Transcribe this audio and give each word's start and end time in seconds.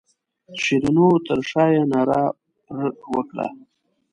شیرینو 0.61 1.07
تر 1.25 1.39
شایه 1.49 1.83
ناره 1.91 2.21
پر 2.65 2.89
وکړه. 3.13 3.47